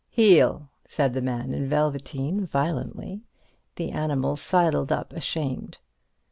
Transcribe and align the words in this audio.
"Heel," 0.09 0.67
said 0.87 1.13
the 1.13 1.21
man 1.21 1.53
in 1.53 1.69
velveteen, 1.69 2.47
violently. 2.47 3.21
The 3.75 3.91
animal 3.91 4.35
sidled 4.35 4.91
up, 4.91 5.13
ashamed. 5.13 5.77